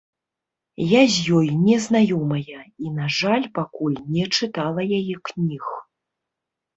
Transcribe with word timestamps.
Я 0.91 1.01
з 1.15 1.33
ёй 1.39 1.49
не 1.65 1.75
знаёмая 1.83 2.61
і, 2.61 2.85
на 2.99 3.05
жаль, 3.17 3.45
пакуль 3.57 3.99
не 4.15 4.25
чытала 4.39 4.81
яе 4.99 5.15
кніг. 5.31 5.65